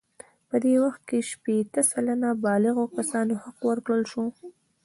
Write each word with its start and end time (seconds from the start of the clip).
په 0.49 0.55
دې 0.63 0.73
وخت 0.83 1.01
کې 1.09 1.19
شپیته 1.29 1.81
سلنه 1.91 2.29
بالغو 2.43 2.85
کسانو 2.97 3.33
حق 3.43 3.59
ورکړل 3.69 4.03
شو. 4.11 4.25